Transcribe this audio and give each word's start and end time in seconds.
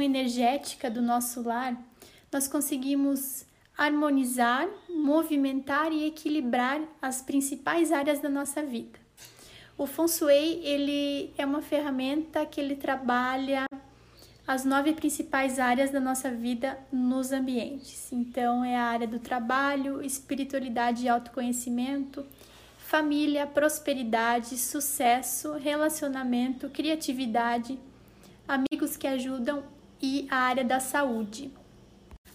energética 0.00 0.90
do 0.90 1.00
nosso 1.00 1.42
lar, 1.42 1.76
nós 2.32 2.48
conseguimos 2.48 3.46
harmonizar, 3.76 4.68
movimentar 4.88 5.92
e 5.92 6.06
equilibrar 6.06 6.80
as 7.00 7.22
principais 7.22 7.92
áreas 7.92 8.20
da 8.20 8.28
nossa 8.28 8.62
vida. 8.62 8.98
O 9.76 9.86
Feng 9.86 10.08
Shui, 10.08 10.60
ele 10.64 11.32
é 11.38 11.46
uma 11.46 11.62
ferramenta 11.62 12.44
que 12.44 12.60
ele 12.60 12.74
trabalha 12.74 13.64
as 14.44 14.64
nove 14.64 14.94
principais 14.94 15.58
áreas 15.60 15.90
da 15.90 16.00
nossa 16.00 16.30
vida 16.30 16.78
nos 16.90 17.32
ambientes. 17.32 18.10
Então, 18.12 18.64
é 18.64 18.76
a 18.76 18.84
área 18.84 19.06
do 19.06 19.20
trabalho, 19.20 20.02
espiritualidade 20.02 21.04
e 21.04 21.08
autoconhecimento, 21.08 22.26
família, 22.78 23.46
prosperidade, 23.46 24.56
sucesso, 24.56 25.52
relacionamento, 25.52 26.70
criatividade, 26.70 27.78
amigos 28.48 28.96
que 28.96 29.06
ajudam 29.06 29.62
e 30.00 30.26
a 30.30 30.36
área 30.36 30.64
da 30.64 30.80
saúde. 30.80 31.52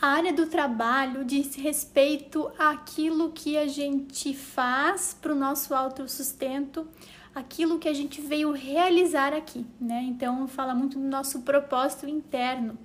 A 0.00 0.08
área 0.08 0.34
do 0.34 0.46
trabalho 0.46 1.24
diz 1.24 1.54
respeito 1.54 2.52
àquilo 2.58 3.32
que 3.32 3.56
a 3.56 3.66
gente 3.66 4.34
faz 4.34 5.16
para 5.18 5.32
o 5.32 5.34
nosso 5.34 5.74
autossustento, 5.74 6.86
aquilo 7.34 7.78
que 7.78 7.88
a 7.88 7.94
gente 7.94 8.20
veio 8.20 8.52
realizar 8.52 9.32
aqui, 9.32 9.64
né? 9.80 10.02
Então, 10.02 10.46
fala 10.46 10.74
muito 10.74 10.98
do 10.98 11.06
nosso 11.06 11.40
propósito 11.40 12.06
interno. 12.06 12.76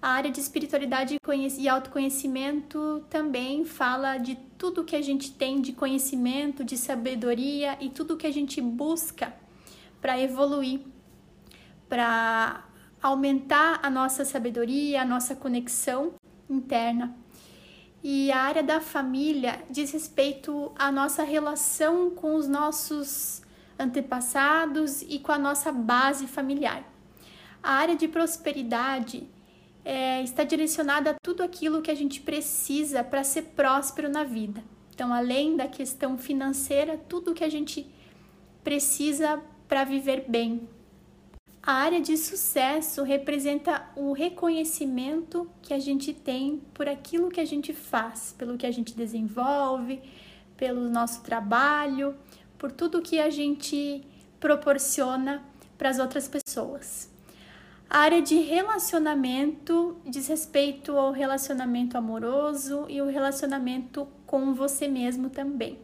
A 0.00 0.10
área 0.10 0.30
de 0.30 0.38
espiritualidade 0.38 1.16
e 1.58 1.68
autoconhecimento 1.68 3.04
também 3.10 3.64
fala 3.64 4.18
de 4.18 4.36
tudo 4.56 4.84
que 4.84 4.94
a 4.94 5.02
gente 5.02 5.32
tem 5.32 5.60
de 5.60 5.72
conhecimento, 5.72 6.62
de 6.62 6.76
sabedoria 6.76 7.76
e 7.80 7.90
tudo 7.90 8.16
que 8.16 8.26
a 8.26 8.32
gente 8.32 8.60
busca 8.60 9.34
para 10.00 10.20
evoluir, 10.20 10.80
para 11.88 12.64
aumentar 13.02 13.80
a 13.82 13.90
nossa 13.90 14.24
sabedoria, 14.24 15.02
a 15.02 15.04
nossa 15.04 15.34
conexão 15.34 16.14
interna. 16.48 17.16
E 18.02 18.30
a 18.30 18.38
área 18.38 18.62
da 18.62 18.80
família 18.80 19.62
diz 19.70 19.90
respeito 19.92 20.72
à 20.78 20.92
nossa 20.92 21.22
relação 21.24 22.10
com 22.10 22.34
os 22.34 22.46
nossos 22.46 23.42
antepassados 23.78 25.02
e 25.02 25.18
com 25.18 25.32
a 25.32 25.38
nossa 25.38 25.72
base 25.72 26.26
familiar. 26.26 26.84
A 27.62 27.72
área 27.72 27.96
de 27.96 28.06
prosperidade 28.06 29.28
é, 29.84 30.22
está 30.22 30.44
direcionada 30.44 31.10
a 31.10 31.14
tudo 31.22 31.42
aquilo 31.42 31.82
que 31.82 31.90
a 31.90 31.94
gente 31.94 32.20
precisa 32.20 33.02
para 33.02 33.24
ser 33.24 33.42
próspero 33.56 34.08
na 34.08 34.24
vida. 34.24 34.62
Então, 34.94 35.12
além 35.12 35.56
da 35.56 35.68
questão 35.68 36.16
financeira, 36.16 36.96
tudo 36.96 37.34
que 37.34 37.44
a 37.44 37.48
gente 37.48 37.86
precisa 38.64 39.42
para 39.68 39.84
viver 39.84 40.24
bem, 40.28 40.68
a 41.66 41.72
área 41.72 42.00
de 42.00 42.16
sucesso 42.16 43.02
representa 43.02 43.90
o 43.96 44.12
reconhecimento 44.12 45.50
que 45.60 45.74
a 45.74 45.80
gente 45.80 46.14
tem 46.14 46.62
por 46.72 46.88
aquilo 46.88 47.28
que 47.28 47.40
a 47.40 47.44
gente 47.44 47.72
faz, 47.72 48.32
pelo 48.38 48.56
que 48.56 48.64
a 48.64 48.70
gente 48.70 48.96
desenvolve, 48.96 50.00
pelo 50.56 50.88
nosso 50.88 51.24
trabalho, 51.24 52.14
por 52.56 52.70
tudo 52.70 53.02
que 53.02 53.18
a 53.18 53.30
gente 53.30 54.06
proporciona 54.38 55.42
para 55.76 55.90
as 55.90 55.98
outras 55.98 56.28
pessoas. 56.28 57.10
A 57.90 57.98
área 57.98 58.22
de 58.22 58.36
relacionamento 58.36 59.96
diz 60.06 60.28
respeito 60.28 60.96
ao 60.96 61.10
relacionamento 61.10 61.98
amoroso 61.98 62.86
e 62.88 63.02
o 63.02 63.08
relacionamento 63.08 64.06
com 64.24 64.54
você 64.54 64.86
mesmo 64.86 65.30
também. 65.30 65.80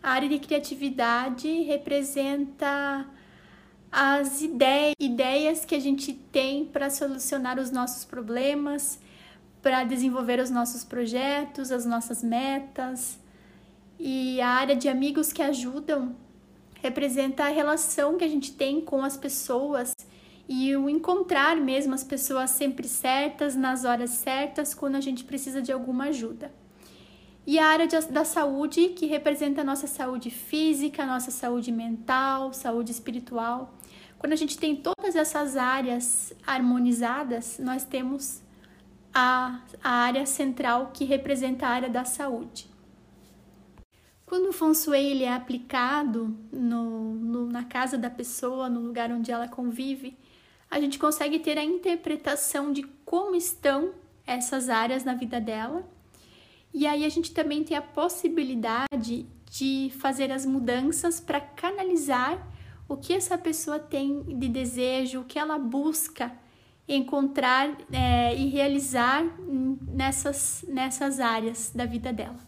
A 0.00 0.12
área 0.12 0.28
de 0.28 0.38
criatividade 0.38 1.62
representa 1.62 3.04
as 3.90 4.42
ideias, 4.42 5.64
que 5.64 5.74
a 5.74 5.80
gente 5.80 6.12
tem 6.12 6.64
para 6.64 6.90
solucionar 6.90 7.58
os 7.58 7.70
nossos 7.70 8.04
problemas, 8.04 8.98
para 9.62 9.84
desenvolver 9.84 10.38
os 10.40 10.50
nossos 10.50 10.84
projetos, 10.84 11.72
as 11.72 11.84
nossas 11.84 12.22
metas. 12.22 13.18
E 13.98 14.40
a 14.40 14.48
área 14.48 14.76
de 14.76 14.88
amigos 14.88 15.32
que 15.32 15.42
ajudam 15.42 16.14
representa 16.82 17.44
a 17.44 17.48
relação 17.48 18.16
que 18.16 18.24
a 18.24 18.28
gente 18.28 18.52
tem 18.52 18.80
com 18.80 19.02
as 19.02 19.16
pessoas 19.16 19.94
e 20.48 20.74
o 20.76 20.88
encontrar 20.88 21.56
mesmo 21.56 21.94
as 21.94 22.04
pessoas 22.04 22.50
sempre 22.50 22.88
certas, 22.88 23.54
nas 23.54 23.84
horas 23.84 24.10
certas, 24.10 24.74
quando 24.74 24.94
a 24.94 25.00
gente 25.00 25.24
precisa 25.24 25.60
de 25.60 25.72
alguma 25.72 26.04
ajuda. 26.04 26.50
E 27.48 27.58
a 27.58 27.66
área 27.66 27.86
de, 27.86 27.98
da 28.08 28.26
saúde, 28.26 28.90
que 28.90 29.06
representa 29.06 29.62
a 29.62 29.64
nossa 29.64 29.86
saúde 29.86 30.28
física, 30.30 31.06
nossa 31.06 31.30
saúde 31.30 31.72
mental, 31.72 32.52
saúde 32.52 32.92
espiritual. 32.92 33.72
Quando 34.18 34.34
a 34.34 34.36
gente 34.36 34.58
tem 34.58 34.76
todas 34.76 35.16
essas 35.16 35.56
áreas 35.56 36.34
harmonizadas, 36.46 37.58
nós 37.58 37.84
temos 37.84 38.42
a, 39.14 39.62
a 39.82 39.90
área 39.90 40.26
central 40.26 40.90
que 40.92 41.06
representa 41.06 41.66
a 41.66 41.70
área 41.70 41.88
da 41.88 42.04
saúde. 42.04 42.68
Quando 44.26 44.50
o 44.50 44.52
Feng 44.52 44.74
Shui 44.74 44.98
ele 44.98 45.24
é 45.24 45.32
aplicado 45.32 46.36
no, 46.52 47.14
no, 47.14 47.46
na 47.46 47.64
casa 47.64 47.96
da 47.96 48.10
pessoa, 48.10 48.68
no 48.68 48.80
lugar 48.80 49.10
onde 49.10 49.32
ela 49.32 49.48
convive, 49.48 50.18
a 50.70 50.78
gente 50.78 50.98
consegue 50.98 51.38
ter 51.38 51.56
a 51.56 51.64
interpretação 51.64 52.74
de 52.74 52.82
como 53.06 53.34
estão 53.34 53.94
essas 54.26 54.68
áreas 54.68 55.02
na 55.02 55.14
vida 55.14 55.40
dela. 55.40 55.82
E 56.78 56.86
aí 56.86 57.04
a 57.04 57.08
gente 57.08 57.32
também 57.32 57.64
tem 57.64 57.76
a 57.76 57.82
possibilidade 57.82 59.26
de 59.50 59.90
fazer 59.98 60.30
as 60.30 60.46
mudanças 60.46 61.18
para 61.18 61.40
canalizar 61.40 62.38
o 62.88 62.96
que 62.96 63.12
essa 63.12 63.36
pessoa 63.36 63.80
tem 63.80 64.22
de 64.22 64.48
desejo, 64.48 65.22
o 65.22 65.24
que 65.24 65.40
ela 65.40 65.58
busca 65.58 66.30
encontrar 66.86 67.76
é, 67.92 68.32
e 68.36 68.46
realizar 68.46 69.24
nessas, 69.88 70.64
nessas 70.68 71.18
áreas 71.18 71.72
da 71.74 71.84
vida 71.84 72.12
dela. 72.12 72.38